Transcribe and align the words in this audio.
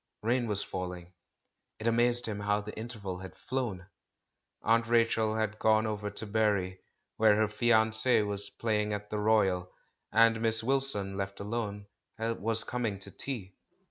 Rain 0.23 0.47
was 0.47 0.63
falling. 0.63 1.13
It 1.77 1.85
amazed 1.85 2.25
him 2.25 2.39
how 2.39 2.61
the 2.61 2.75
interval 2.75 3.19
had 3.19 3.35
flown. 3.35 3.85
"Aunt 4.63 4.87
Rachel" 4.87 5.35
had 5.35 5.59
gone 5.59 5.85
over 5.85 6.09
to 6.09 6.25
Bury, 6.25 6.79
where 7.17 7.35
her 7.35 7.47
fiance 7.47 8.23
was 8.23 8.49
playing 8.49 8.93
at 8.93 9.11
the 9.11 9.19
Royal, 9.19 9.71
and 10.11 10.41
Miss 10.41 10.63
Wil 10.63 10.81
son, 10.81 11.17
left 11.17 11.39
alone, 11.39 11.85
was 12.17 12.63
coming 12.63 12.93
in 12.93 12.99
to 13.01 13.11
tea. 13.11 13.53